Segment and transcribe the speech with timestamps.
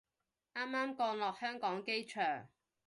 [0.55, 2.47] 啱啱降落香港機場